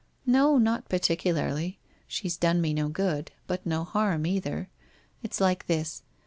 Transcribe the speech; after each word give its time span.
'No, 0.25 0.57
not 0.57 0.89
particularly. 0.89 1.77
She's 2.07 2.35
done 2.35 2.59
me 2.59 2.73
no 2.73 2.89
good. 2.89 3.29
But 3.45 3.67
no 3.67 3.83
harm 3.83 4.25
either. 4.25 4.67
It's 5.21 5.39
like 5.39 5.67
this. 5.67 6.01